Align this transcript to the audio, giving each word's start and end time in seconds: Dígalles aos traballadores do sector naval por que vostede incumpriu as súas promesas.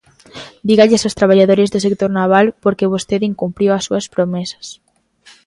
Dígalles 0.67 1.03
aos 1.03 1.17
traballadores 1.19 1.69
do 1.73 1.79
sector 1.85 2.11
naval 2.19 2.45
por 2.63 2.73
que 2.77 2.91
vostede 2.93 3.29
incumpriu 3.31 3.69
as 3.73 3.85
súas 3.87 4.05
promesas. 4.15 4.65